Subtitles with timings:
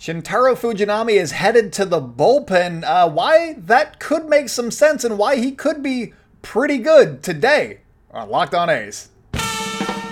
[0.00, 2.84] Shintaro Fujinami is headed to the bullpen.
[2.84, 7.80] Uh, why that could make some sense and why he could be pretty good today
[8.10, 9.10] on Locked On A's.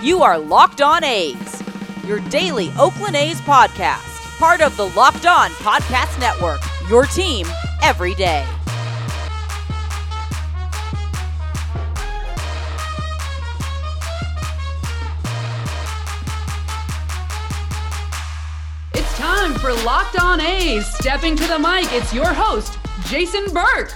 [0.03, 1.63] You are Locked On A's,
[2.05, 7.47] your daily Oakland A's podcast, part of the Locked On Podcast Network, your team
[7.81, 8.45] every day.
[19.59, 20.85] For Locked On A's.
[20.95, 22.77] Stepping to the mic, it's your host,
[23.07, 23.93] Jason Burke.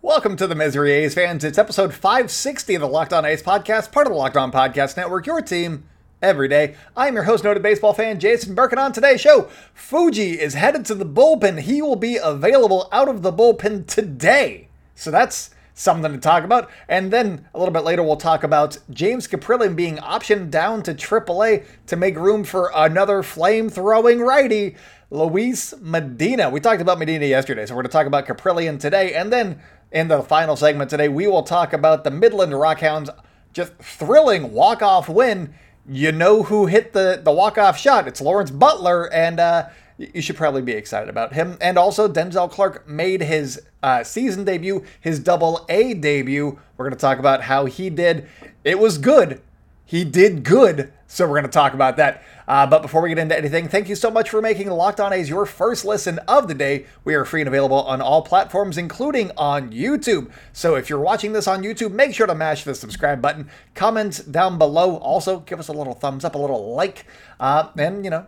[0.00, 1.44] Welcome to the Misery A's fans.
[1.44, 4.96] It's episode 560 of the Locked On A's podcast, part of the Locked On Podcast
[4.96, 5.84] Network, your team
[6.20, 6.74] every day.
[6.96, 10.84] I'm your host, noted baseball fan Jason Burke, and on today's show, Fuji is headed
[10.86, 11.60] to the bullpen.
[11.60, 14.66] He will be available out of the bullpen today.
[14.96, 16.70] So that's something to talk about.
[16.88, 20.94] And then a little bit later, we'll talk about James Kaprielian being optioned down to
[20.94, 24.76] AAA to make room for another flame throwing righty,
[25.10, 26.50] Luis Medina.
[26.50, 29.14] We talked about Medina yesterday, so we're going to talk about Kaprielian today.
[29.14, 33.10] And then in the final segment today, we will talk about the Midland Rockhounds
[33.52, 35.54] just thrilling walk-off win.
[35.88, 38.08] You know who hit the, the walk-off shot.
[38.08, 39.68] It's Lawrence Butler, and uh,
[40.14, 41.58] you should probably be excited about him.
[41.60, 46.58] And also, Denzel Clarke made his uh, season debut, his double A debut.
[46.76, 48.26] We're going to talk about how he did.
[48.64, 49.40] It was good.
[49.84, 50.92] He did good.
[51.06, 52.22] So we're going to talk about that.
[52.48, 55.12] Uh, but before we get into anything, thank you so much for making Locked On
[55.12, 56.86] A's your first listen of the day.
[57.04, 60.30] We are free and available on all platforms, including on YouTube.
[60.54, 63.50] So if you're watching this on YouTube, make sure to mash the subscribe button.
[63.74, 64.96] Comment down below.
[64.96, 67.04] Also, give us a little thumbs up, a little like,
[67.38, 68.26] uh, and you know,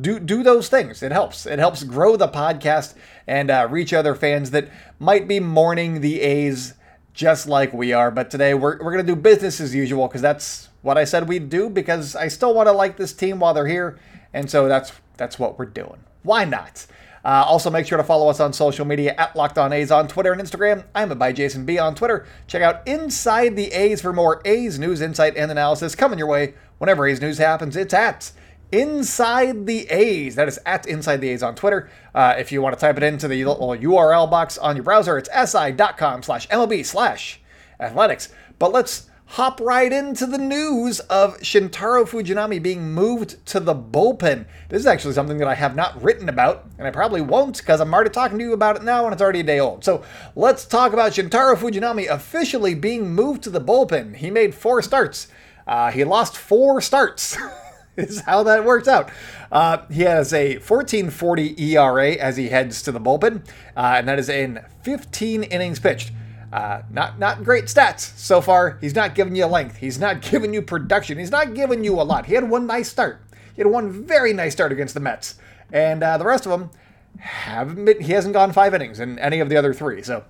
[0.00, 1.02] do do those things.
[1.02, 1.46] It helps.
[1.46, 2.94] It helps grow the podcast
[3.26, 6.74] and uh, reach other fans that might be mourning the A's
[7.12, 8.10] just like we are.
[8.10, 11.50] But today we're we're gonna do business as usual because that's what I said we'd
[11.50, 13.98] do because I still want to like this team while they're here,
[14.32, 16.04] and so that's that's what we're doing.
[16.22, 16.86] Why not?
[17.22, 20.08] Uh, also, make sure to follow us on social media at Locked On A's on
[20.08, 20.84] Twitter and Instagram.
[20.94, 22.26] I'm by Jason B on Twitter.
[22.46, 26.54] Check out Inside the A's for more A's news, insight, and analysis coming your way
[26.78, 27.76] whenever A's news happens.
[27.76, 28.32] It's at
[28.72, 30.36] Inside the A's.
[30.36, 31.90] That is at Inside the A's on Twitter.
[32.14, 35.18] Uh, if you want to type it into the little URL box on your browser,
[35.18, 37.40] it's si.com slash MLB slash
[37.80, 38.28] athletics.
[38.58, 44.44] But let's hop right into the news of Shintaro Fujinami being moved to the bullpen.
[44.68, 47.80] This is actually something that I have not written about, and I probably won't because
[47.80, 49.84] I'm already talking to you about it now and it's already a day old.
[49.84, 50.02] So
[50.34, 54.16] let's talk about Shintaro Fujinami officially being moved to the bullpen.
[54.16, 55.28] He made four starts.
[55.66, 57.36] Uh, he lost four starts.
[57.96, 59.10] is how that works out.
[59.50, 63.46] Uh, he has a 14.40 ERA as he heads to the bullpen,
[63.76, 66.12] uh, and that is in 15 innings pitched.
[66.52, 68.76] Uh, not not great stats so far.
[68.80, 69.76] He's not giving you length.
[69.76, 71.18] He's not giving you production.
[71.18, 72.26] He's not giving you a lot.
[72.26, 73.22] He had one nice start.
[73.54, 75.36] He had one very nice start against the Mets,
[75.72, 76.70] and uh, the rest of them
[77.18, 78.00] haven't been.
[78.00, 80.24] He hasn't gone five innings in any of the other three, so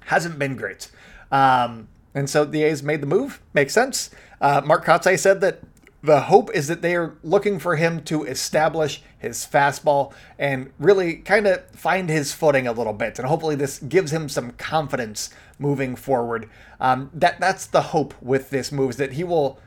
[0.00, 0.90] hasn't been great.
[1.32, 3.40] Um, and so the A's made the move.
[3.54, 4.10] Makes sense.
[4.40, 5.60] Uh, Mark Kotsay said that
[6.06, 11.16] the hope is that they are looking for him to establish his fastball and really
[11.16, 13.18] kind of find his footing a little bit.
[13.18, 16.48] And hopefully, this gives him some confidence moving forward.
[16.80, 19.58] Um, that that's the hope with this move is that he will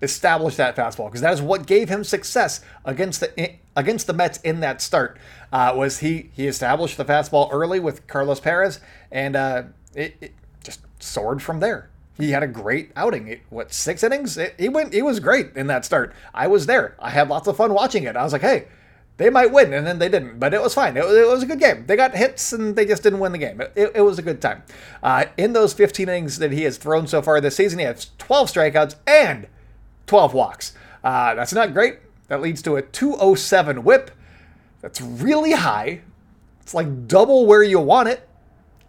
[0.00, 4.38] establish that fastball because that is what gave him success against the against the Mets
[4.38, 5.18] in that start.
[5.52, 8.80] Uh, was he he established the fastball early with Carlos Perez
[9.10, 13.28] and uh, it, it just soared from there he had a great outing.
[13.28, 14.36] It, what six innings?
[14.36, 14.92] It, he went.
[14.92, 16.12] He was great in that start.
[16.34, 16.96] I was there.
[16.98, 18.16] I had lots of fun watching it.
[18.16, 18.66] I was like, hey,
[19.18, 20.38] they might win, and then they didn't.
[20.38, 20.96] But it was fine.
[20.96, 21.86] It, it was a good game.
[21.86, 23.60] They got hits, and they just didn't win the game.
[23.60, 24.64] It, it was a good time.
[25.02, 28.10] Uh, in those 15 innings that he has thrown so far this season, he has
[28.18, 29.46] 12 strikeouts and
[30.06, 30.72] 12 walks.
[31.04, 31.98] Uh, that's not great.
[32.28, 34.10] That leads to a 207 WHIP.
[34.80, 36.02] That's really high.
[36.60, 38.28] It's like double where you want it.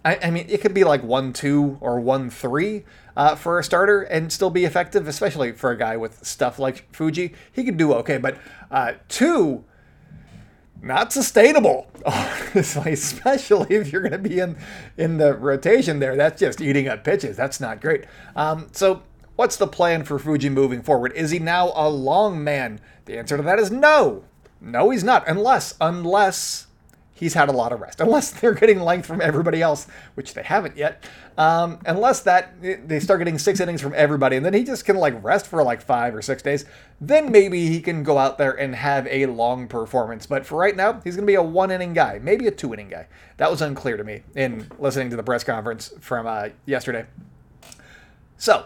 [0.04, 2.84] I, I mean, it could be like one two or one three
[3.20, 6.88] uh, for a starter and still be effective, especially for a guy with stuff like
[6.96, 7.34] Fuji.
[7.52, 8.38] He could do okay, but
[8.72, 9.66] uh, two,
[10.82, 11.92] not sustainable.
[12.06, 14.58] Honestly, especially if you're going to be in
[14.96, 16.16] in the rotation there.
[16.16, 17.36] That's just eating up pitches.
[17.36, 18.06] That's not great.
[18.36, 19.04] Um, so.
[19.36, 21.14] What's the plan for Fuji moving forward?
[21.14, 22.82] Is he now a long man?
[23.06, 24.26] The answer to that is no.
[24.60, 25.26] No, he's not.
[25.30, 26.68] Unless, unless
[27.20, 28.00] he's had a lot of rest.
[28.10, 31.04] Unless they're getting length from everybody else, which they haven't yet.
[31.38, 34.98] Um, unless that they start getting six innings from everybody, and then he just can
[34.98, 36.66] like rest for like five or six days.
[37.00, 40.26] Then maybe he can go out there and have a long performance.
[40.26, 42.74] But for right now, he's going to be a one inning guy, maybe a two
[42.74, 43.08] inning guy.
[43.38, 47.06] That was unclear to me in listening to the press conference from uh, yesterday.
[48.38, 48.66] So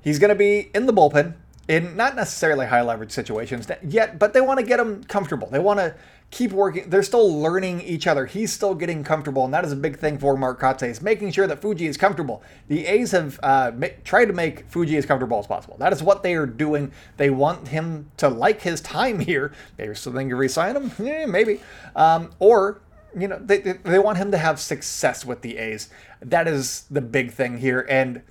[0.00, 1.34] he's going to be in the bullpen.
[1.66, 5.48] in not necessarily high leverage situations yet, but they want to get him comfortable.
[5.50, 5.96] They want to
[6.30, 6.90] keep working.
[6.90, 8.26] They're still learning each other.
[8.26, 11.32] He's still getting comfortable, and that is a big thing for Mark Kotsay is making
[11.32, 12.42] sure that Fuji is comfortable.
[12.68, 15.76] The A's have uh, ma- tried to make Fuji as comfortable as possible.
[15.78, 16.92] That is what they are doing.
[17.16, 19.52] They want him to like his time here.
[19.78, 21.60] Maybe so something to resign him, yeah, maybe,
[21.94, 22.80] um, or
[23.18, 25.88] you know they, they want him to have success with the A's.
[26.20, 28.22] That is the big thing here, and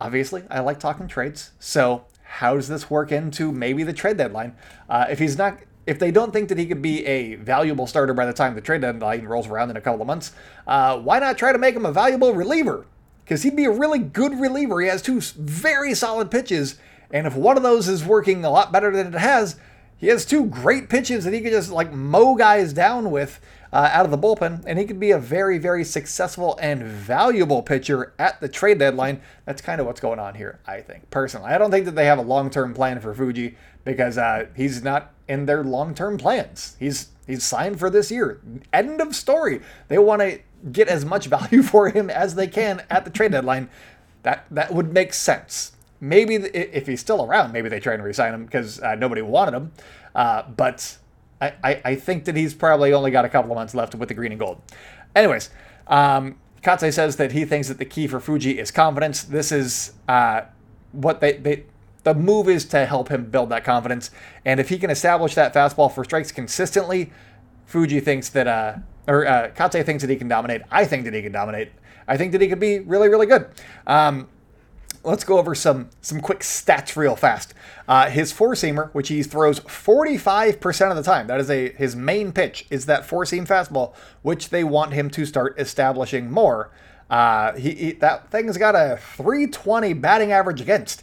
[0.00, 1.52] obviously I like talking trades.
[1.58, 4.54] So how does this work into maybe the trade deadline?
[4.88, 8.14] Uh, if he's not if they don't think that he could be a valuable starter
[8.14, 10.32] by the time the trade deadline rolls around in a couple of months,
[10.66, 12.86] uh, why not try to make him a valuable reliever?
[13.24, 14.80] Because he'd be a really good reliever.
[14.80, 16.78] He has two very solid pitches,
[17.10, 19.56] and if one of those is working a lot better than it has,
[19.96, 23.38] he has two great pitches that he could just like mow guys down with
[23.72, 27.62] uh, out of the bullpen, and he could be a very, very successful and valuable
[27.62, 29.20] pitcher at the trade deadline.
[29.44, 31.50] That's kind of what's going on here, I think, personally.
[31.50, 34.82] I don't think that they have a long term plan for Fuji because uh, he's
[34.82, 36.76] not in their long term plans.
[36.78, 38.40] He's he's signed for this year.
[38.72, 39.60] End of story.
[39.88, 40.40] They want to
[40.72, 43.70] get as much value for him as they can at the trade deadline.
[44.22, 45.72] That that would make sense.
[46.02, 49.54] Maybe if he's still around, maybe they try and resign him because uh, nobody wanted
[49.54, 49.72] him.
[50.14, 50.96] Uh, but
[51.40, 54.08] I, I, I, think that he's probably only got a couple of months left with
[54.08, 54.60] the green and gold.
[55.14, 55.50] Anyways,
[55.86, 59.22] um, says that he thinks that the key for Fuji is confidence.
[59.22, 60.42] This is uh,
[60.92, 61.64] what they, they
[62.02, 64.10] the move is to help him build that confidence.
[64.44, 67.12] And if he can establish that fastball for strikes consistently,
[67.66, 68.74] Fuji thinks that, uh,
[69.06, 70.62] or uh, Kotsay thinks that he can dominate.
[70.70, 71.70] I think that he can dominate.
[72.08, 73.48] I think that he could be really, really good.
[73.86, 74.28] Um,
[75.04, 77.54] let's go over some some quick stats real fast.
[77.88, 81.96] Uh, his four seamer, which he throws 45% of the time, that is a his
[81.96, 86.70] main pitch, is that four seam fastball, which they want him to start establishing more.
[87.08, 91.02] Uh, he, he, that thing's got a 320 batting average against.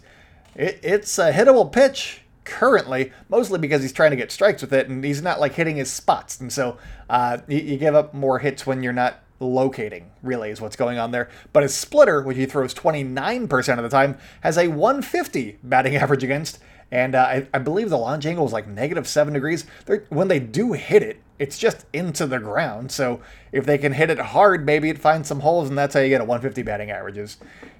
[0.57, 4.89] It, it's a hittable pitch currently, mostly because he's trying to get strikes with it,
[4.89, 6.77] and he's not like hitting his spots, and so
[7.09, 10.98] uh, you, you give up more hits when you're not locating, really, is what's going
[10.98, 11.30] on there.
[11.54, 16.24] But his splitter, which he throws 29% of the time, has a 150 batting average
[16.24, 16.59] against.
[16.89, 19.65] And uh, I, I, believe the launch angle is like negative seven degrees.
[19.86, 22.94] They're, when they do hit it, it's just into the ground.
[22.94, 23.21] So
[23.51, 26.07] if they can hit it hard, maybe it finds some holes, and that's how you
[26.07, 27.38] get a 150 batting averages.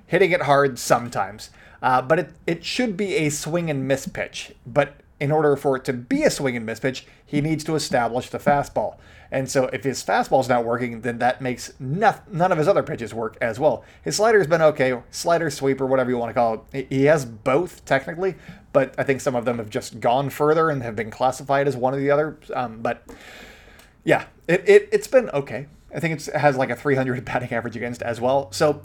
[0.08, 1.52] Hitting it hard sometimes.
[1.82, 4.54] Uh, but it, it should be a swing and miss pitch.
[4.66, 7.76] But in order for it to be a swing and miss pitch, he needs to
[7.76, 8.98] establish the fastball.
[9.32, 13.14] And so if his fastball's not working, then that makes none of his other pitches
[13.14, 13.84] work as well.
[14.02, 16.88] His slider's been okay, slider, sweeper, whatever you want to call it.
[16.90, 18.36] He has both technically,
[18.72, 21.76] but I think some of them have just gone further and have been classified as
[21.76, 22.38] one or the other.
[22.54, 23.04] Um, but
[24.04, 25.68] yeah, it, it, it's been okay.
[25.94, 28.52] I think it has like a 300 batting average against as well.
[28.52, 28.82] So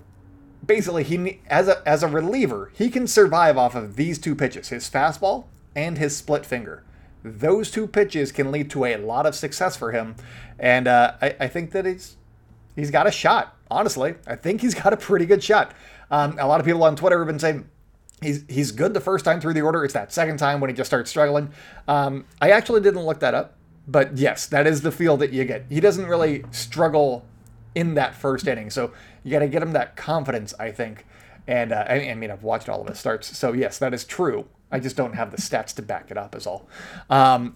[0.65, 4.69] basically, he as a as a reliever, he can survive off of these two pitches:
[4.69, 5.45] his fastball
[5.75, 6.83] and his split finger
[7.25, 10.17] those two pitches can lead to a lot of success for him.
[10.59, 12.17] And uh, I, I, think that he's
[12.75, 13.57] he's got a shot.
[13.71, 15.73] Honestly, I think he's got a pretty good shot.
[16.11, 17.69] Um, a lot of people on Twitter have been saying
[18.21, 19.85] he's he's good the first time through the order.
[19.85, 21.51] It's that second time when he just starts struggling.
[21.89, 23.57] Um, I actually didn't look that up,
[23.87, 25.67] but yes, that is the feel that you get.
[25.69, 27.25] He doesn't really struggle
[27.75, 30.55] in that first inning, so you got to get him that confidence.
[30.59, 31.07] I think.
[31.47, 34.47] And uh, I, mean, I've watched all of his starts, so yes, that is true.
[34.71, 36.69] I just don't have the stats to back it up, is all.
[37.11, 37.55] Um,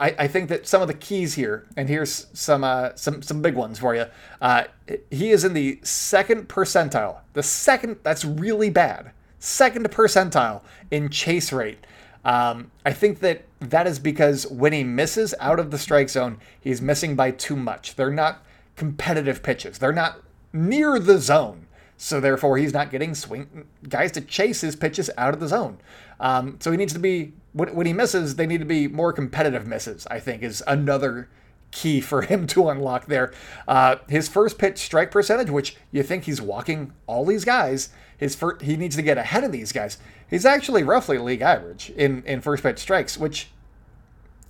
[0.00, 3.42] I, I, think that some of the keys here, and here's some uh, some some
[3.42, 4.06] big ones for you.
[4.40, 4.64] Uh,
[5.10, 7.18] he is in the second percentile.
[7.32, 9.10] The second that's really bad.
[9.40, 11.84] Second percentile in chase rate.
[12.24, 16.38] Um, I think that that is because when he misses out of the strike zone,
[16.60, 17.96] he's missing by too much.
[17.96, 18.44] They're not
[18.76, 19.78] competitive pitches.
[19.78, 20.20] They're not
[20.52, 21.66] near the zone.
[21.96, 25.78] So therefore, he's not getting swing guys to chase his pitches out of the zone.
[26.20, 29.12] Um, so he needs to be when, when he misses, they need to be more
[29.12, 30.06] competitive misses.
[30.08, 31.28] I think is another
[31.70, 33.32] key for him to unlock there.
[33.66, 38.34] Uh, his first pitch strike percentage, which you think he's walking all these guys, his
[38.34, 39.98] first, he needs to get ahead of these guys.
[40.28, 43.50] He's actually roughly league average in in first pitch strikes, which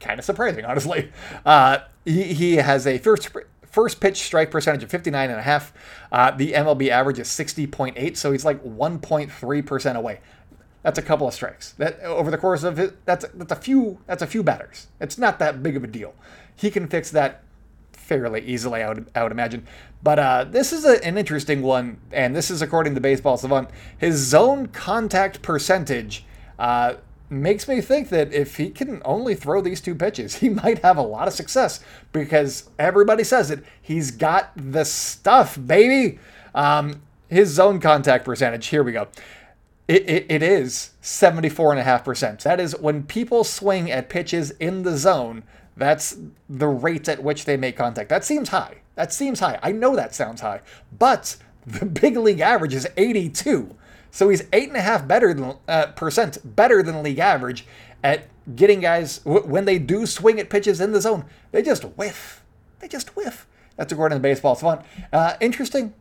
[0.00, 1.12] kind of surprising, honestly.
[1.44, 3.30] Uh, he, he has a first
[3.78, 5.70] first pitch strike percentage of 59.5.
[6.10, 10.18] Uh, the MLB average is 60.8, so he's like 1.3% away.
[10.82, 11.74] That's a couple of strikes.
[11.74, 14.88] That over the course of it, that's that's a few that's a few batters.
[15.00, 16.12] It's not that big of a deal.
[16.56, 17.44] He can fix that
[17.92, 19.64] fairly easily, I would, I would imagine.
[20.02, 23.70] But uh, this is a, an interesting one, and this is according to Baseball Savant.
[23.96, 26.24] His zone contact percentage
[26.58, 26.94] uh,
[27.30, 30.96] makes me think that if he can only throw these two pitches, he might have
[30.96, 31.80] a lot of success
[32.12, 33.64] because everybody says it.
[33.80, 36.18] He's got the stuff, baby.
[36.54, 39.08] Um, his zone contact percentage, here we go.
[39.86, 42.42] It, it, it is 74.5%.
[42.42, 45.44] That is when people swing at pitches in the zone,
[45.76, 46.18] that's
[46.48, 48.08] the rate at which they make contact.
[48.08, 48.78] That seems high.
[48.96, 49.58] That seems high.
[49.62, 50.60] I know that sounds high.
[50.98, 53.74] But the big league average is 82.
[54.10, 57.66] So he's eight and a half better than uh, percent better than league average
[58.02, 61.24] at getting guys w- when they do swing at pitches in the zone.
[61.52, 62.42] They just whiff.
[62.80, 63.46] They just whiff.
[63.76, 64.54] That's according to baseball.
[64.54, 64.82] Fun.
[65.12, 65.94] Uh, interesting,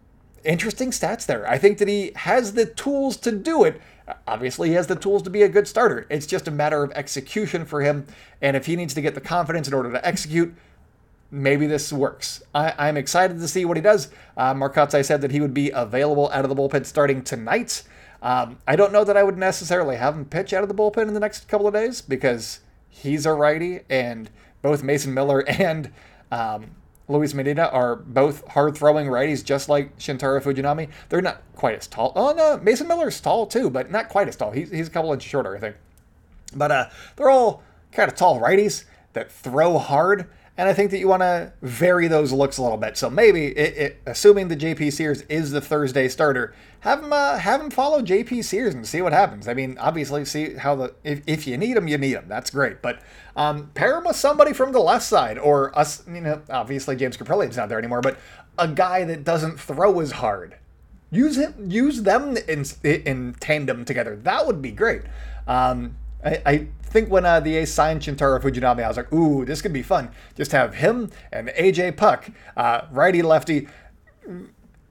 [0.44, 1.48] interesting stats there.
[1.48, 3.82] I think that he has the tools to do it.
[4.28, 6.08] Obviously, he has the tools to be a good starter.
[6.10, 8.08] It's just a matter of execution for him.
[8.42, 10.56] And if he needs to get the confidence in order to execute,
[11.30, 12.42] maybe this works.
[12.56, 14.10] I, am excited to see what he does.
[14.38, 17.84] Uh, Mark Kotsay said that he would be available out of the bullpen starting tonight.
[18.22, 21.08] Um, I don't know that I would necessarily have him pitch out of the bullpen
[21.08, 22.60] in the next couple of days because
[22.90, 24.30] he's a righty, and
[24.62, 25.92] both Mason Miller and
[26.32, 26.72] um,
[27.08, 30.90] Luis Medina are both hard throwing righties, just like Shintaro Fujinami.
[31.10, 32.12] They're not quite as tall.
[32.16, 34.52] Oh, no, Mason Miller's tall too, but not quite as tall.
[34.52, 35.76] He's, he's a couple inches shorter, I think.
[36.56, 40.28] But uh, they're all kind of tall righties that throw hard.
[40.58, 42.98] And I think that you want to vary those looks a little bit.
[42.98, 47.38] So maybe, it, it, assuming the JP Sears is the Thursday starter, have him uh,
[47.38, 49.48] have him follow JP Sears and see what happens.
[49.48, 52.26] I mean, obviously, see how the if, if you need him, you need him.
[52.28, 52.82] That's great.
[52.82, 53.02] But
[53.36, 56.04] um, pair him with somebody from the left side, or us.
[56.08, 58.18] You know, obviously James Kaprielian's not there anymore, but
[58.58, 60.56] a guy that doesn't throw as hard.
[61.10, 61.54] Use him.
[61.70, 64.16] Use them in in tandem together.
[64.16, 65.02] That would be great.
[65.48, 69.46] Um, I, I think when uh, the A's signed Shintaro Fujinami, I was like, ooh,
[69.46, 70.10] this could be fun.
[70.36, 73.68] Just have him and AJ Puk, uh, righty lefty.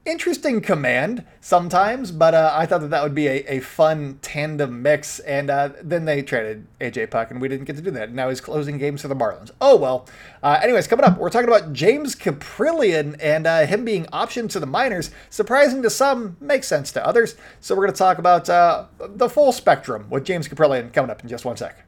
[0.07, 4.81] Interesting command sometimes, but uh, I thought that that would be a, a fun tandem
[4.81, 5.19] mix.
[5.19, 8.13] And uh, then they traded AJ Puk, and we didn't get to do that.
[8.13, 9.51] Now he's closing games for the Marlins.
[9.61, 10.09] Oh, well.
[10.45, 14.61] Uh, anyways, coming up, we're talking about James Kaprielian and uh, him being optioned to
[14.61, 15.11] the minors.
[15.29, 17.35] Surprising to some, makes sense to others.
[17.61, 21.21] So we're going to talk about uh, the full spectrum with James Kaprielian coming up
[21.25, 21.86] in just one sec.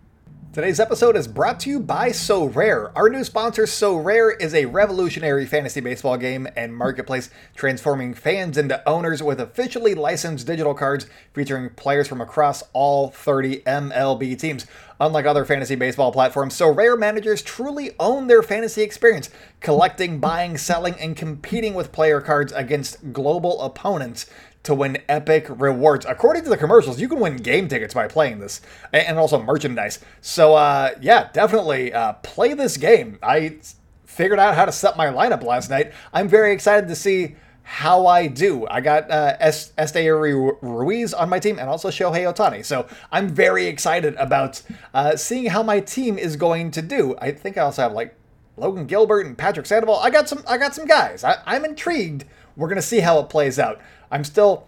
[0.50, 2.90] Today's episode is brought to you by Sorare.
[2.96, 8.82] Our new sponsor, Sorare, is a revolutionary fantasy baseball game and marketplace transforming fans into
[8.88, 14.66] owners with officially licensed digital cards featuring players from across all 30 MLB teams.
[14.98, 19.28] Unlike other fantasy baseball platforms, Sorare managers truly own their fantasy experience,
[19.60, 24.28] collecting, buying, selling, and competing with player cards against global opponents
[24.64, 26.04] to win epic rewards.
[26.06, 28.60] According to the commercials, you can win game tickets by playing this
[28.92, 29.98] and also merchandise.
[30.20, 33.18] So, uh, yeah, definitely uh, play this game.
[33.22, 33.58] I
[34.04, 35.92] figured out how to set my lineup last night.
[36.12, 38.66] I'm very excited to see how I do.
[38.68, 42.64] I got uh, Esteury Ruiz on my team and also Shohei Ohtani.
[42.64, 44.62] So I'm very excited about
[44.94, 47.14] uh, seeing how my team is going to do.
[47.18, 48.14] I think I also have like
[48.56, 49.96] Logan Gilbert and Patrick Sandoval.
[49.96, 50.42] I got some.
[50.48, 51.24] I got some guys.
[51.24, 52.24] I, I'm intrigued.
[52.56, 53.80] We're gonna see how it plays out.
[54.10, 54.66] I'm still.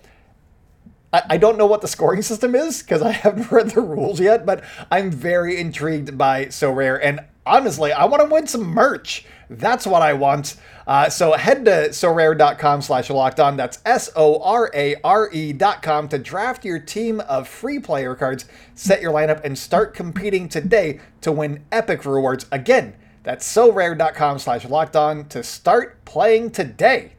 [1.13, 4.47] I, don't know what the scoring system is because I haven't read the rules yet,
[4.47, 7.01] but I'm very intrigued by Sorare.
[7.03, 9.27] And honestly, I want to win some merch.
[9.49, 10.57] That's what I want.
[10.87, 13.57] Uh, so head to sorare.com slash locked on.
[13.57, 17.81] That's S O R A R E dot com to draft your team of free
[17.81, 18.45] player cards,
[18.75, 22.47] set your lineup, and start competing today to win epic rewards.
[22.53, 27.13] Again, that's sorare.com slash locked on to start playing today.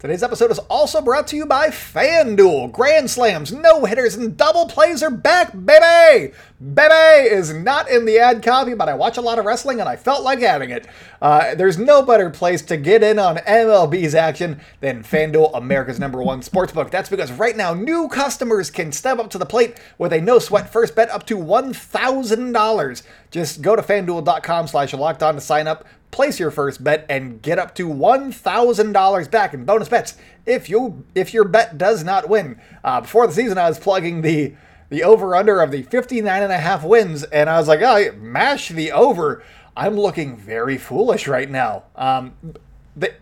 [0.00, 2.72] Today's episode is also brought to you by FanDuel.
[2.72, 6.32] Grand slams, no hitters, and double plays are back, baby!
[6.58, 9.86] Baby is not in the ad copy, but I watch a lot of wrestling and
[9.86, 10.86] I felt like having it.
[11.20, 16.22] Uh, there's no better place to get in on MLB's action than FanDuel, America's number
[16.22, 16.90] one sportsbook.
[16.90, 20.38] That's because right now, new customers can step up to the plate with a no
[20.38, 23.02] sweat first bet up to $1,000.
[23.30, 27.40] Just go to fanduel.com slash locked on to sign up place your first bet and
[27.42, 32.28] get up to $1,000 back in bonus bets if you if your bet does not
[32.28, 32.60] win.
[32.82, 34.54] Uh, before the season, I was plugging the
[34.88, 38.12] the over under of the 59 and a half wins, and I was like, oh,
[38.18, 39.42] mash the over.
[39.76, 41.84] I'm looking very foolish right now.
[41.94, 42.34] Um,
[42.96, 43.14] the,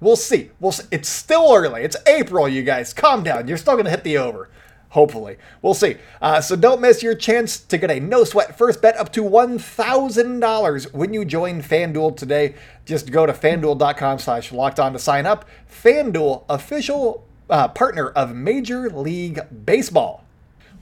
[0.00, 0.50] we'll see.
[0.60, 0.84] We'll see.
[0.90, 1.82] It's still early.
[1.82, 2.92] It's April, you guys.
[2.92, 3.48] Calm down.
[3.48, 4.50] You're still going to hit the over.
[4.90, 5.36] Hopefully.
[5.60, 5.96] We'll see.
[6.22, 9.22] Uh, so don't miss your chance to get a no sweat first bet up to
[9.22, 12.54] $1,000 when you join FanDuel today.
[12.86, 15.44] Just go to fanduel.com slash locked on to sign up.
[15.70, 20.24] FanDuel, official uh, partner of Major League Baseball.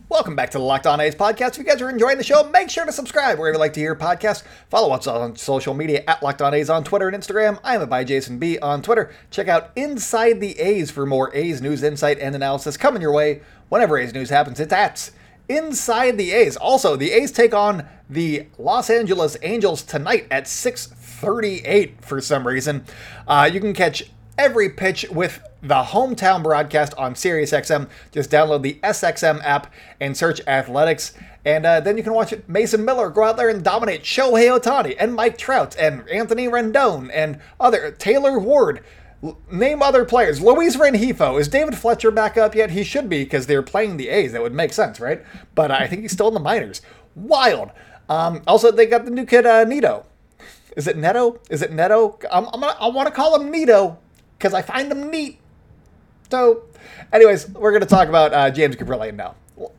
[0.08, 1.52] Welcome back to the Locked On A's podcast.
[1.52, 3.80] If you guys are enjoying the show, make sure to subscribe wherever you like to
[3.80, 4.44] hear podcasts.
[4.70, 7.58] Follow us on social media at Locked On A's on Twitter and Instagram.
[7.64, 9.12] I am a by Jason B on Twitter.
[9.32, 13.40] Check out Inside the A's for more A's news, insight, and analysis coming your way
[13.68, 14.60] whenever A's news happens.
[14.60, 15.10] It's at
[15.48, 16.56] Inside the A's.
[16.56, 22.84] Also, the A's take on the Los Angeles Angels tonight at 6:38 for some reason.
[23.28, 27.88] Uh, you can catch every pitch with the hometown broadcast on SiriusXM.
[28.12, 31.14] Just download the SXM app and search athletics.
[31.44, 34.96] And uh, then you can watch Mason Miller go out there and dominate Shohei Ohtani
[34.98, 38.82] and Mike Trout and Anthony Rendon and other Taylor Ward.
[39.50, 40.40] Name other players.
[40.40, 41.40] Luis Rengifo.
[41.40, 42.70] Is David Fletcher back up yet?
[42.70, 44.32] He should be because they're playing the A's.
[44.32, 45.24] That would make sense, right?
[45.54, 46.82] But I think he's still in the minors.
[47.14, 47.70] Wild.
[48.08, 50.04] Um, also, they got the new kid, uh, Nito.
[50.76, 51.40] Is it Neto?
[51.48, 52.18] Is it Neto?
[52.30, 53.98] I'm, I'm gonna, I want to call him Nito
[54.38, 55.38] because I find him neat.
[56.30, 56.64] So,
[57.12, 59.34] anyways, we're going to talk about uh, James Kaprielian now.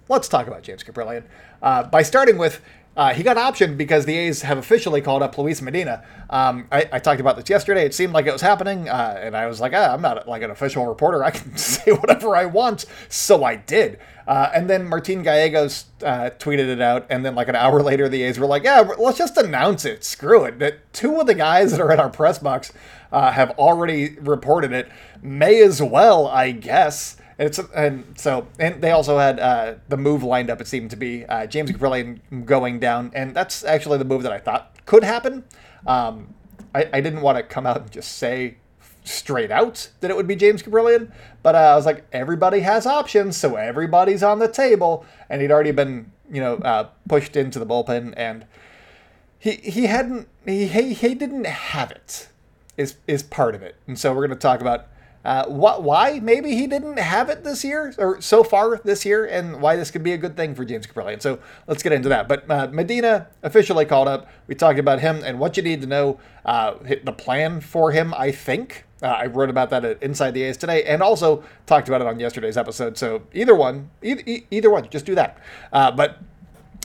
[0.09, 1.23] Let's talk about James Kaprielian
[1.61, 2.61] uh, by starting with
[2.97, 6.03] uh, he got optioned because the A's have officially called up Luis Medina.
[6.31, 7.85] Um, I, I, talked about this yesterday.
[7.85, 10.41] It seemed like it was happening, uh, and I was like, ah, I'm not like
[10.41, 11.23] an official reporter.
[11.23, 12.85] I can say whatever I want.
[13.07, 13.99] So I did.
[14.27, 18.09] Uh, and then Martin Gallegos uh, tweeted it out, and then like an hour later,
[18.09, 20.03] the A's were like, "Yeah, let's just announce it.
[20.03, 22.73] Screw it." That two of the guys that are in our press box
[23.11, 24.89] uh, have already reported it.
[25.21, 27.15] May as well, I guess.
[27.39, 30.59] And it's and so and they also had uh, the move lined up.
[30.59, 34.31] It seemed to be uh, James Kaprielian going down, and that's actually the move that
[34.31, 35.43] I thought could happen.
[35.85, 36.33] Um,
[36.73, 38.57] I, I didn't want to come out and just say
[39.03, 41.11] straight out that it would be James Kaprielian,
[41.43, 45.51] but uh, I was like, everybody has options, so everybody's on the table, and he'd
[45.51, 48.45] already been, you know, uh, pushed into the bullpen, and
[49.37, 52.29] he he hadn't he he, he didn't have it,
[52.77, 54.87] is is part of it, and so we're going to talk about.
[55.27, 59.25] Uh, what, why maybe he didn't have it this year or so far this year,
[59.25, 61.21] and why this could be a good thing for James Kaprielian.
[61.21, 62.29] So let's get into that.
[62.29, 64.29] But uh, Medina officially called up.
[64.47, 66.17] We talked about him and what you need to know.
[66.45, 70.43] Uh, the plan for him, I think, uh, I wrote about that at Inside the
[70.43, 72.97] A's today, and also talked about it on yesterday's episode.
[72.97, 75.37] So either one, either, either one, just do that.
[75.73, 76.19] Uh, but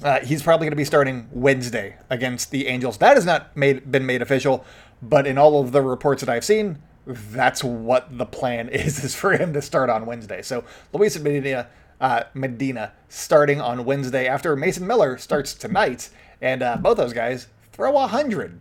[0.02, 2.99] uh, he's probably going to be starting Wednesday against the Angels.
[2.99, 4.64] That has not made been made official,
[5.00, 9.14] but in all of the reports that I've seen, that's what the plan is: is
[9.14, 10.42] for him to start on Wednesday.
[10.42, 11.68] So Luis Medina,
[12.00, 17.49] uh, Medina starting on Wednesday after Mason Miller starts tonight, and uh, both those guys
[17.73, 18.61] throw a hundred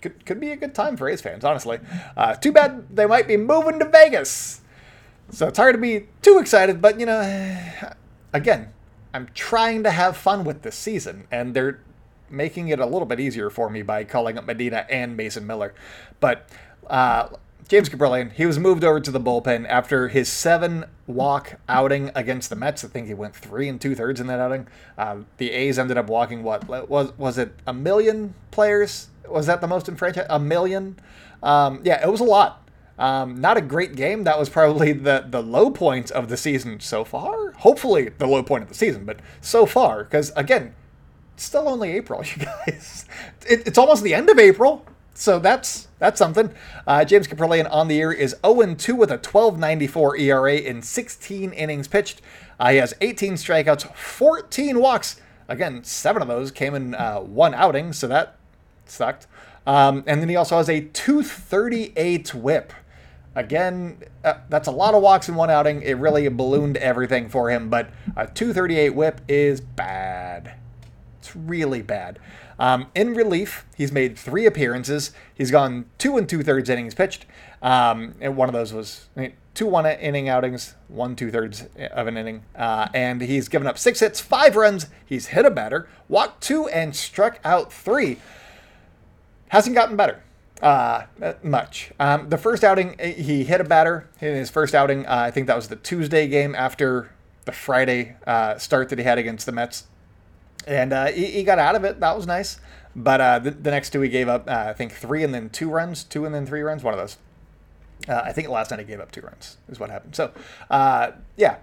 [0.00, 1.78] could, could be a good time for A's fans, honestly.
[2.16, 4.60] Uh, too bad they might be moving to Vegas.
[5.30, 7.56] So it's hard to be too excited, but you know,
[8.32, 8.72] again,
[9.14, 11.80] I'm trying to have fun with this season, and they're
[12.28, 15.74] making it a little bit easier for me by calling up Medina and Mason Miller.
[16.18, 16.48] But
[16.86, 17.28] uh,
[17.68, 22.50] James Kaprielian, he was moved over to the bullpen after his seven walk outing against
[22.50, 22.84] the Mets.
[22.84, 24.66] I think he went three and two thirds in that outing.
[24.98, 29.60] Uh, the A's ended up walking what was was it a million players was that
[29.60, 30.26] the most in franchise?
[30.28, 30.98] A million?
[31.42, 32.68] Um, yeah, it was a lot.
[32.98, 34.24] Um, not a great game.
[34.24, 37.52] That was probably the the low point of the season so far.
[37.52, 40.74] Hopefully, the low point of the season, but so far, because again,
[41.34, 43.06] it's still only April, you guys.
[43.48, 46.50] It, it's almost the end of April, so that's that's something.
[46.86, 51.88] Uh, James Kaprielian on the year is 0-2 with a 12.94 ERA in 16 innings
[51.88, 52.22] pitched.
[52.58, 55.20] Uh, he has 18 strikeouts, 14 walks.
[55.48, 58.36] Again, seven of those came in uh, one outing, so that
[58.86, 59.26] sucked.
[59.66, 62.72] Um, and then he also has a 238 whip.
[63.34, 65.82] Again, uh, that's a lot of walks in one outing.
[65.82, 70.54] It really ballooned everything for him, but a 238 whip is bad.
[71.20, 72.18] It's really bad.
[72.58, 75.12] Um, in relief, he's made three appearances.
[75.34, 77.24] He's gone two and two thirds innings pitched.
[77.62, 79.08] Um, and one of those was
[79.54, 82.42] two one inning outings, one two thirds of an inning.
[82.56, 84.86] Uh, and he's given up six hits, five runs.
[85.04, 88.18] He's hit a batter, walked two, and struck out three
[89.50, 90.22] hasn't gotten better
[90.62, 91.02] uh,
[91.42, 91.92] much.
[92.00, 95.06] Um, the first outing, eh, he hit a batter in his first outing.
[95.06, 97.10] Uh, I think that was the Tuesday game after
[97.44, 99.86] the Friday uh, start that he had against the Mets.
[100.66, 102.00] And uh, he, he, got out of it.
[102.00, 102.60] That was nice.
[102.94, 105.48] But uh, the, the, next two, he gave up, uh, I think, three and then
[105.50, 107.16] two runs, two and then three runs, one of those.
[108.08, 110.16] I think last night he gave up two runs, is what happened.
[110.16, 110.32] So,
[111.36, 111.56] yeah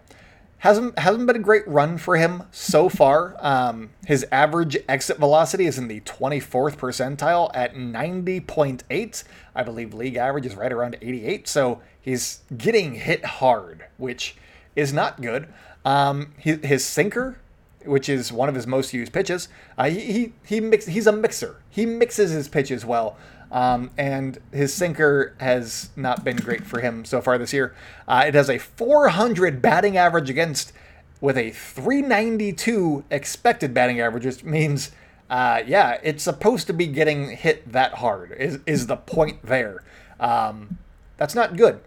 [0.60, 3.36] hasn't hasn't been a great run for him so far.
[3.40, 9.24] Um, his average exit velocity is in the 24th percentile at 90.8.
[9.56, 11.48] I believe league average is right around 88.
[11.48, 14.36] So he's getting hit hard, which
[14.76, 15.48] is not good.
[15.86, 17.40] Um, his, his sinker,
[17.88, 19.48] which is one of his most used pitches,
[19.78, 21.62] uh, he he, he mix, he's a mixer.
[21.70, 23.18] He mixes his pitches well.
[23.52, 27.74] Um, and his sinker has not been great for him so far this year.
[28.08, 30.74] Uh, it has a 400 batting average against
[31.22, 34.92] with a 392 expected batting average, which means,
[35.30, 39.84] uh, yeah, it's supposed to be getting hit that hard, is, is the point there.
[40.20, 40.78] Um,
[41.18, 41.80] that's not good.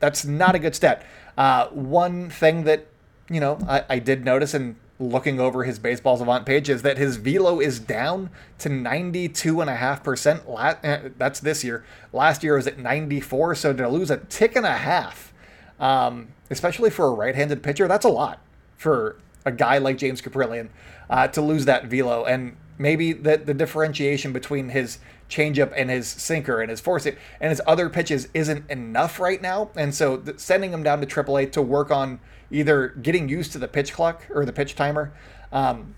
[0.00, 1.04] That's not a good stat.
[1.36, 2.86] Uh, one thing that,
[3.30, 6.98] you know, I, I did notice, and looking over his baseball savant page is that
[6.98, 10.48] his velo is down to 92.5%.
[10.48, 11.84] La- uh, that's this year.
[12.12, 15.32] Last year was at 94, so to lose a tick and a half,
[15.78, 18.40] um, especially for a right-handed pitcher, that's a lot
[18.76, 20.68] for a guy like James Kaprielian
[21.08, 22.24] uh, to lose that velo.
[22.24, 24.98] And maybe the, the differentiation between his
[25.30, 29.70] changeup and his sinker and his force and his other pitches isn't enough right now.
[29.76, 32.18] And so sending him down to AAA to work on
[32.50, 35.12] either getting used to the pitch clock or the pitch timer
[35.52, 35.94] um,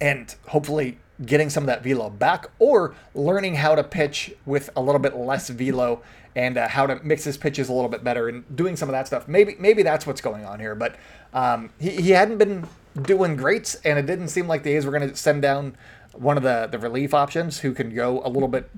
[0.00, 4.82] and hopefully getting some of that velo back or learning how to pitch with a
[4.82, 6.02] little bit less velo
[6.36, 8.92] and uh, how to mix his pitches a little bit better and doing some of
[8.92, 9.28] that stuff.
[9.28, 10.74] Maybe maybe that's what's going on here.
[10.74, 10.96] But
[11.32, 12.66] um, he, he hadn't been
[13.00, 15.76] doing great, and it didn't seem like the A's were going to send down
[16.12, 18.68] one of the the relief options who can go a little bit,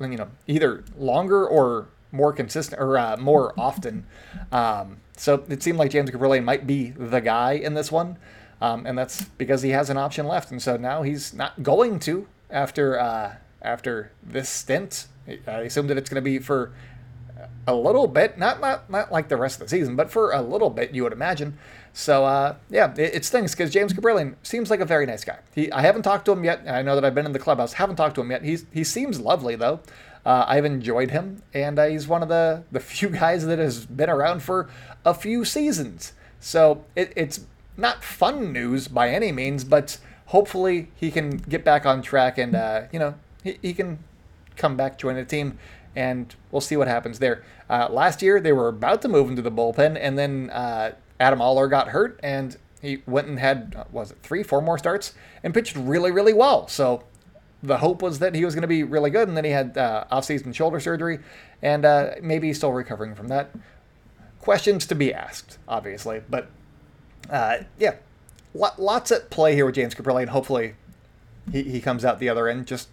[0.00, 4.06] you know, either longer or more consistent or uh, more often.
[4.52, 8.16] Um, so it seemed like James Kaprielian might be the guy in this one,
[8.60, 11.98] um, and that's because he has an option left, and so now he's not going
[12.00, 15.06] to after uh, after this stint.
[15.46, 16.72] I assume that it's going to be for
[17.66, 20.40] a little bit, not not not like the rest of the season, but for a
[20.40, 21.58] little bit, you would imagine.
[21.92, 25.38] So uh, yeah, it, it stings because James Kaprielian seems like a very nice guy.
[25.54, 26.62] He, I haven't talked to him yet.
[26.66, 27.74] I know that I've been in the clubhouse.
[27.74, 28.42] Haven't talked to him yet.
[28.42, 29.80] He's he seems lovely though.
[30.24, 33.86] Uh, I've enjoyed him, and uh, he's one of the the few guys that has
[33.86, 34.68] been around for
[35.04, 36.12] a few seasons.
[36.40, 37.40] So it, it's
[37.76, 42.54] not fun news by any means, but hopefully he can get back on track and
[42.54, 43.98] uh, you know he, he can
[44.56, 45.58] come back join the team
[45.98, 47.42] and we'll see what happens there.
[47.68, 51.40] Uh, last year, they were about to move into the bullpen, and then uh, Adam
[51.40, 55.14] Oller got hurt, and he went and had uh, was it three, four more starts,
[55.42, 56.68] and pitched really, really well.
[56.68, 57.02] So
[57.62, 59.76] the hope was that he was going to be really good, and then he had
[59.76, 61.18] uh, off-season shoulder surgery,
[61.62, 63.50] and uh, maybe he's still recovering from that.
[64.40, 66.50] Questions to be asked, obviously, but
[67.30, 67.96] uh, yeah,
[68.54, 70.74] lots at play here with James Kaprielian, and hopefully
[71.50, 72.88] he, he comes out the other end just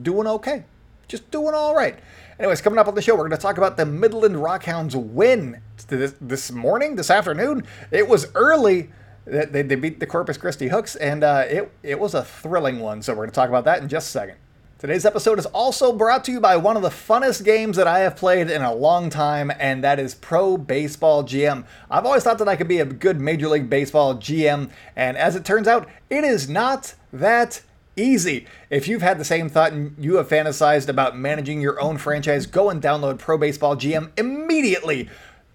[0.00, 0.64] doing okay,
[1.08, 1.98] just doing all right.
[2.38, 5.60] Anyways, coming up on the show, we're going to talk about the Midland Rockhounds win
[5.88, 7.64] this, this morning, this afternoon.
[7.90, 8.90] It was early.
[9.26, 13.02] They, they beat the Corpus Christi Hooks, and uh, it, it was a thrilling one.
[13.02, 14.36] So we're going to talk about that in just a second.
[14.78, 18.00] Today's episode is also brought to you by one of the funnest games that I
[18.00, 21.64] have played in a long time, and that is Pro Baseball GM.
[21.90, 25.34] I've always thought that I could be a good Major League Baseball GM, and as
[25.34, 27.62] it turns out, it is not that
[27.96, 28.46] easy.
[28.68, 32.44] If you've had the same thought and you have fantasized about managing your own franchise,
[32.46, 35.08] go and download Pro Baseball GM immediately.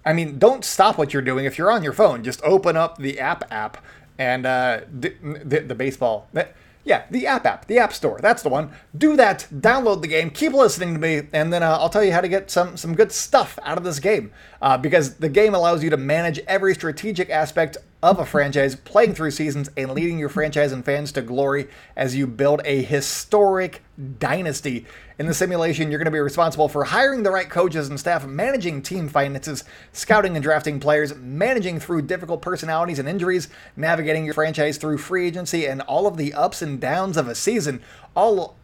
[0.05, 2.23] I mean, don't stop what you're doing if you're on your phone.
[2.23, 3.83] Just open up the app app
[4.17, 6.27] and uh, the, the, the baseball.
[6.83, 8.19] Yeah, the app app, the app store.
[8.21, 8.71] That's the one.
[8.97, 9.47] Do that.
[9.53, 10.31] Download the game.
[10.31, 12.95] Keep listening to me, and then uh, I'll tell you how to get some some
[12.95, 14.31] good stuff out of this game.
[14.61, 19.13] Uh, because the game allows you to manage every strategic aspect of a franchise, playing
[19.13, 23.83] through seasons and leading your franchise and fans to glory as you build a historic
[24.19, 24.85] dynasty.
[25.19, 28.25] In the simulation, you're going to be responsible for hiring the right coaches and staff,
[28.25, 34.33] managing team finances, scouting and drafting players, managing through difficult personalities and injuries, navigating your
[34.33, 37.81] franchise through free agency, and all of the ups and downs of a season.
[38.15, 38.57] All,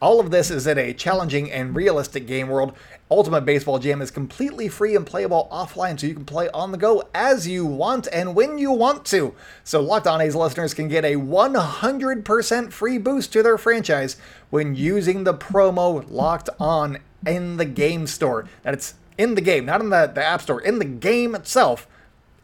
[0.00, 2.74] all of this is in a challenging and realistic game world,
[3.10, 6.78] Ultimate Baseball GM is completely free and playable offline, so you can play on the
[6.78, 9.34] go as you want and when you want to.
[9.62, 14.16] So Locked On A's listeners can get a 100% free boost to their franchise
[14.54, 18.48] when using the promo Locked On in the game store.
[18.62, 21.88] That it's in the game, not in the, the App Store, in the game itself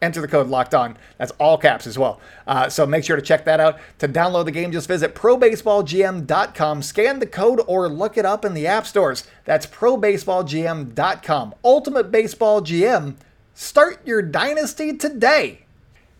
[0.02, 0.96] enter the code locked on.
[1.18, 2.20] That's all caps as well.
[2.48, 3.78] Uh, so make sure to check that out.
[3.98, 8.54] To download the game, just visit probaseballgm.com, scan the code, or look it up in
[8.54, 9.28] the app stores.
[9.44, 11.54] That's probaseballgm.com.
[11.62, 13.14] Ultimate Baseball GM.
[13.54, 15.66] Start your dynasty today.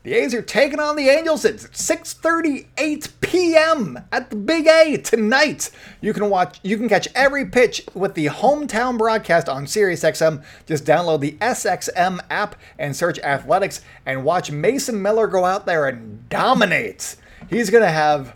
[0.03, 3.99] The A's are taking on the Angels at 6:38 p.m.
[4.11, 5.71] at the Big A tonight.
[6.01, 10.43] You can watch you can catch every pitch with the hometown broadcast on SiriusXM.
[10.65, 15.87] Just download the SXM app and search Athletics and watch Mason Miller go out there
[15.87, 17.17] and dominate.
[17.51, 18.35] He's going to have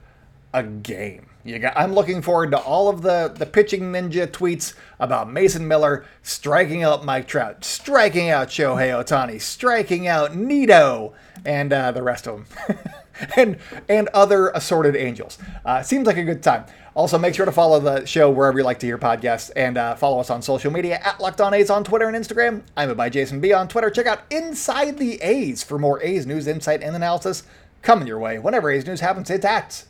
[0.53, 1.31] a game.
[1.45, 6.07] Got, I'm looking forward to all of the, the pitching ninja tweets about Mason Miller
[6.23, 11.13] striking out Mike Trout, striking out Shohei Ohtani, striking out Nito,
[11.45, 12.79] and uh, the rest of them,
[13.37, 13.59] and
[13.91, 15.37] and other assorted angels.
[15.67, 16.65] Uh, seems like a good time.
[16.95, 19.95] Also, make sure to follow the show wherever you like to hear podcasts, and uh,
[19.97, 22.63] follow us on social media at Locked On A's on Twitter and Instagram.
[22.75, 23.91] I'm a by Jason B on Twitter.
[23.91, 27.43] Check out Inside the A's for more A's news, insight, and analysis
[27.83, 29.29] coming your way whenever A's news happens.
[29.29, 29.85] It's at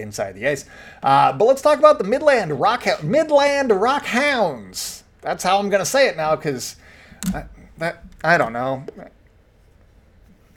[0.00, 0.64] inside the A's.
[1.02, 5.04] Uh, but let's talk about the Midland Rock Midland Rock Hounds.
[5.20, 6.76] That's how I'm going to say it now because
[7.78, 8.84] that I don't know.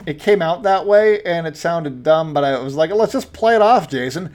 [0.06, 3.34] it came out that way and it sounded dumb, but I was like, let's just
[3.34, 4.34] play it off, Jason.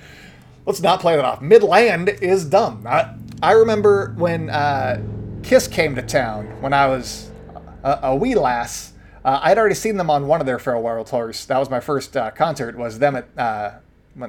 [0.67, 1.41] Let's not play it off.
[1.41, 2.87] Midland is dumb.
[2.87, 5.03] I, I remember when uh,
[5.43, 7.31] Kiss came to town when I was
[7.83, 8.93] a, a wee lass.
[9.25, 11.45] Uh, I'd already seen them on one of their farewell tours.
[11.47, 12.77] That was my first uh, concert.
[12.77, 13.73] Was them at uh,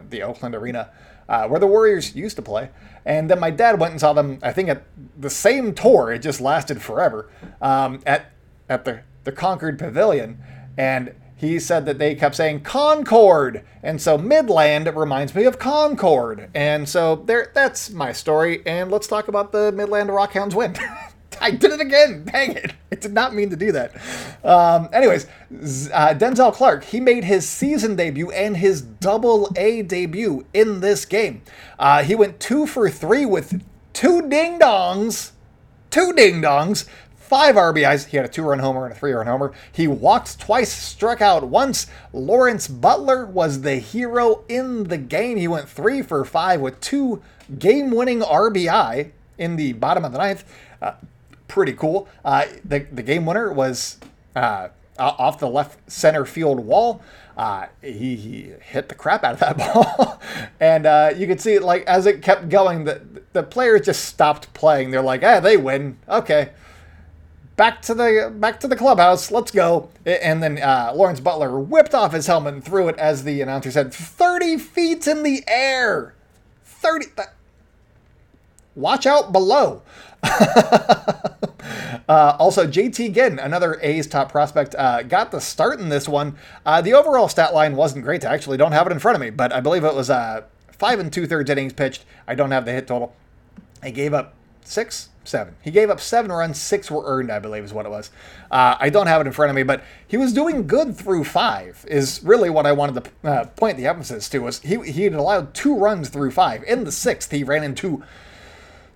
[0.10, 0.90] the Oakland Arena,
[1.28, 2.70] uh, where the Warriors used to play.
[3.06, 4.40] And then my dad went and saw them.
[4.42, 4.84] I think at
[5.18, 6.12] the same tour.
[6.12, 7.30] It just lasted forever.
[7.62, 8.32] Um, at
[8.68, 10.40] at the the Concord Pavilion,
[10.78, 16.50] and he said that they kept saying Concord, and so Midland reminds me of Concord,
[16.54, 17.52] and so there.
[17.54, 20.76] That's my story, and let's talk about the Midland Rockhounds win.
[21.42, 22.26] I did it again.
[22.26, 22.74] Dang it.
[22.92, 23.96] I did not mean to do that.
[24.44, 25.26] Um, anyways,
[25.94, 31.06] uh, Denzel Clarke, he made his season debut and his double A debut in this
[31.06, 31.42] game.
[31.78, 33.64] Uh, he went two for three with
[33.94, 35.32] two ding dongs.
[35.90, 36.88] Two ding dongs.
[37.16, 38.08] Five RBIs.
[38.08, 39.54] He had a two run homer and a three run homer.
[39.72, 41.86] He walked twice, struck out once.
[42.12, 45.38] Lawrence Butler was the hero in the game.
[45.38, 47.22] He went three for five with two
[47.60, 50.44] game winning RBI in the bottom of the ninth.
[50.82, 50.94] Uh,
[51.50, 52.08] pretty cool.
[52.24, 53.98] Uh, the, the game winner was
[54.36, 57.02] uh, off the left center field wall.
[57.36, 60.22] Uh, he, he, hit the crap out of that ball,
[60.60, 64.04] and uh, you could see it like as it kept going, the the players just
[64.06, 64.92] stopped playing.
[64.92, 65.98] They're like, "Ah, they win.
[66.10, 66.50] Okay,
[67.56, 69.32] back to the back to the clubhouse.
[69.32, 73.24] Let's go." And then uh, Lawrence Butler whipped off his helmet and threw it, as
[73.24, 76.16] the announcer said, "30 feet in the air,
[76.66, 77.36] 30." That,
[78.76, 79.82] watch out below.
[82.10, 86.36] uh, also, JT Ginn, another A's top prospect, uh, got the start in this one.
[86.66, 88.26] Uh, the overall stat line wasn't great.
[88.26, 90.44] I actually don't have it in front of me, but I believe it was uh,
[90.72, 92.06] five and two thirds innings pitched.
[92.28, 93.16] I don't have the hit total.
[93.84, 95.56] He gave up six, seven.
[95.62, 98.12] He gave up seven runs, six were earned, I believe is what it was.
[98.52, 101.24] Uh, I don't have it in front of me, but he was doing good through
[101.24, 101.86] five.
[101.88, 104.40] Is really what I wanted to uh, point the emphasis to.
[104.40, 106.64] Was he he had allowed two runs through five.
[106.64, 108.04] In the sixth, he ran into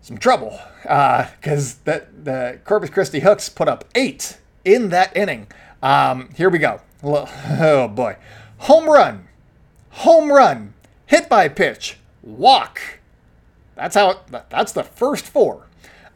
[0.03, 5.47] some trouble because uh, the, the Corpus Christi Hooks put up eight in that inning.
[5.81, 6.81] Um, here we go.
[7.03, 8.15] Oh boy.
[8.59, 9.27] Home run.
[9.89, 10.73] Home run.
[11.05, 11.97] Hit by pitch.
[12.21, 12.79] Walk.
[13.75, 15.67] That's how that's the first four.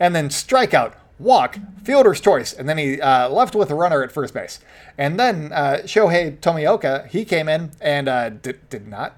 [0.00, 4.12] and then strikeout, walk, fielder's choice, and then he uh, left with a runner at
[4.12, 4.60] first base.
[4.96, 9.16] And then uh, Shohei Tomioka, he came in and uh, did, did not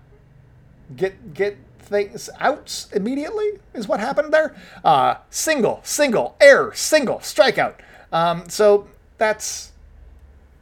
[0.97, 1.57] get get
[1.91, 4.57] things out immediately, is what happened there.
[4.85, 7.75] Uh, single, single, error, single, strikeout.
[8.13, 9.73] Um, so that's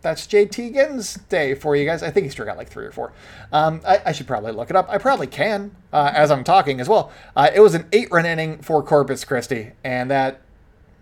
[0.01, 2.03] that's JT Ginn's day for you guys.
[2.03, 3.13] I think he struck out like three or four.
[3.53, 4.89] Um, I, I, should probably look it up.
[4.89, 7.11] I probably can uh, as I'm talking as well.
[7.35, 10.41] Uh, it was an eight run inning for Corpus Christi, and that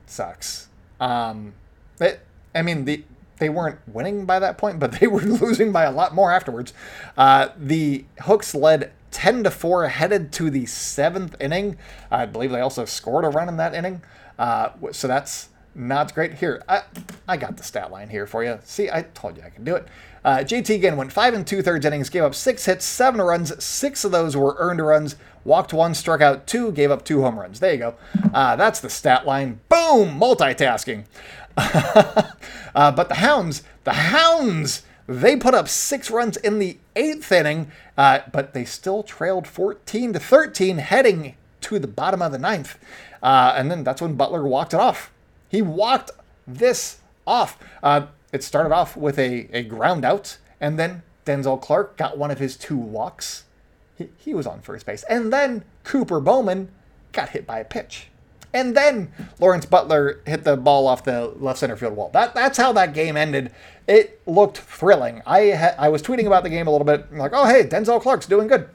[0.07, 0.69] sucks.
[0.99, 1.55] Um,
[2.01, 2.21] it,
[2.55, 3.05] I mean, the
[3.39, 6.73] they weren't winning by that point, but they were losing by a lot more afterwards.
[7.17, 11.79] Uh, the Hooks led 10 to 4 headed to the seventh inning.
[12.11, 14.03] I believe they also scored a run in that inning.
[14.39, 16.35] Uh, so that's not great.
[16.35, 16.83] Here, I,
[17.29, 18.59] I got the stat line here for you.
[18.65, 19.87] See, I told you I can do it.
[20.25, 23.63] Uh, JT Ginn went five and two thirds innings, gave up six hits, seven runs.
[23.63, 25.15] Six of those were earned runs.
[25.45, 27.61] Walked one, struck out two, gave up two home runs.
[27.61, 27.95] There you go.
[28.35, 29.61] Uh, that's the stat line.
[29.69, 31.05] Boom, multitasking.
[31.57, 37.71] uh, but the Hounds, the Hounds they put up six runs in the eighth inning,
[37.97, 42.79] uh, but they still trailed 14 to 13 heading to the bottom of the ninth.
[43.23, 45.11] Uh, and then that's when Butler walked it off.
[45.49, 46.11] He walked
[46.47, 47.59] this off.
[47.83, 52.31] Uh, it started off with a, a ground out, and then Denzel Clarke got one
[52.31, 53.45] of his two walks.
[53.97, 55.05] He, he was on first base.
[55.09, 56.71] And then Cooper Bowman
[57.13, 58.09] got hit by a pitch.
[58.53, 62.11] And then Lawrence Butler hit the ball off the left center field wall.
[62.13, 63.53] That that's how that game ended.
[63.87, 65.23] It looked thrilling.
[65.27, 68.01] I ha- I was tweeting about the game a little bit, like, oh hey, Denzel
[68.01, 68.69] Clarke's doing good.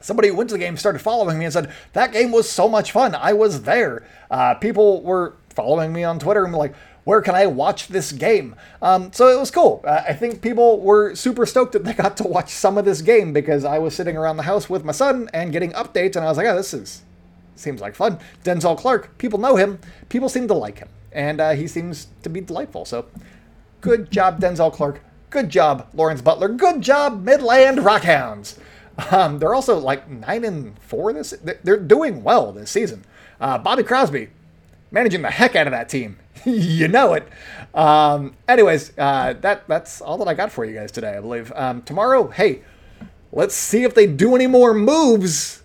[0.00, 2.68] Somebody who went to the game started following me and said that game was so
[2.68, 3.14] much fun.
[3.14, 4.04] I was there.
[4.30, 8.54] Uh, people were following me on Twitter and like, where can I watch this game?
[8.80, 9.82] Um, so it was cool.
[9.84, 13.02] Uh, I think people were super stoked that they got to watch some of this
[13.02, 16.24] game because I was sitting around the house with my son and getting updates, and
[16.24, 17.02] I was like, oh, this is
[17.54, 18.18] seems like fun.
[18.44, 22.28] Denzel Clarke, people know him, people seem to like him, and uh, he seems to
[22.28, 22.84] be delightful.
[22.84, 23.06] So,
[23.80, 25.00] good job, Denzel Clarke.
[25.30, 26.48] Good job, Lawrence Butler.
[26.48, 28.58] Good job, Midland Rockhounds.
[29.10, 31.34] Um, they're also like nine and four this.
[31.62, 33.04] They're doing well this season.
[33.40, 34.28] Uh, Bobby Crosby
[34.90, 36.18] managing the heck out of that team.
[36.44, 37.26] you know it.
[37.74, 41.16] Um, anyways, uh, that that's all that I got for you guys today.
[41.16, 41.50] I believe.
[41.52, 42.62] Um, tomorrow, hey,
[43.32, 45.61] let's see if they do any more moves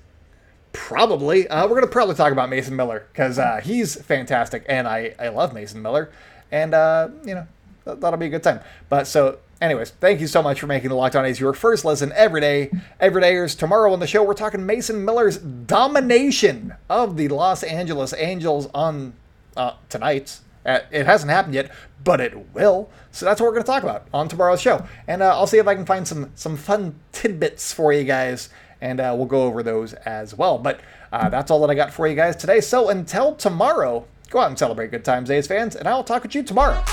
[0.77, 1.47] Probably.
[1.47, 5.15] Uh, we're going to probably talk about Mason Miller because uh, he's fantastic and I,
[5.19, 6.11] I love Mason Miller.
[6.51, 7.47] And, uh, you know,
[7.83, 8.59] that'll be a good time.
[8.87, 11.83] But so, anyways, thank you so much for making the Locked On A's your first
[11.83, 12.71] listen every day.
[12.99, 13.57] Every day dayers.
[13.57, 19.13] Tomorrow on the show, we're talking Mason Miller's domination of the Los Angeles Angels on
[19.57, 20.39] uh, tonight.
[20.63, 21.71] Uh, it hasn't happened yet,
[22.03, 22.89] but it will.
[23.11, 24.85] So that's what we're going to talk about on tomorrow's show.
[25.07, 28.49] And uh, I'll see if I can find some some fun tidbits for you guys,
[28.81, 30.57] and uh, we'll go over those as well.
[30.57, 30.79] But
[31.11, 32.61] uh, that's all that I got for you guys today.
[32.61, 36.35] So until tomorrow, go out and celebrate good times, A's fans, and I'll talk with
[36.35, 36.83] you tomorrow.